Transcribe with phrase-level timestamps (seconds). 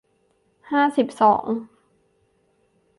[0.71, 1.45] ห้าสิบสอง